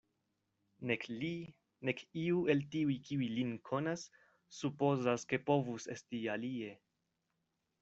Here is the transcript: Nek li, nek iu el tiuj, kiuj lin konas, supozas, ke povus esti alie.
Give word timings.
Nek 0.91 1.03
li, 1.19 1.29
nek 1.89 2.01
iu 2.21 2.39
el 2.53 2.63
tiuj, 2.77 2.95
kiuj 3.09 3.29
lin 3.35 3.53
konas, 3.71 4.07
supozas, 4.63 5.29
ke 5.33 5.43
povus 5.51 5.89
esti 5.99 6.25
alie. 6.39 6.75